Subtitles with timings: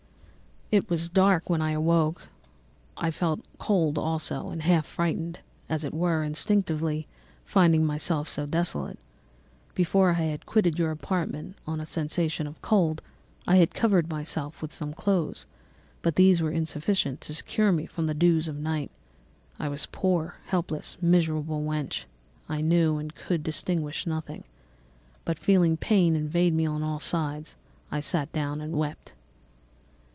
[0.73, 2.29] "It was dark when I awoke;
[2.95, 7.07] I felt cold also, and half frightened, as it were, instinctively,
[7.43, 8.97] finding myself so desolate.
[9.75, 13.01] Before I had quitted your apartment, on a sensation of cold,
[13.45, 15.45] I had covered myself with some clothes,
[16.01, 18.91] but these were insufficient to secure me from the dews of night.
[19.59, 22.07] I was a poor, helpless, miserable wretch;
[22.47, 24.45] I knew, and could distinguish, nothing;
[25.25, 27.57] but feeling pain invade me on all sides,
[27.91, 29.15] I sat down and wept.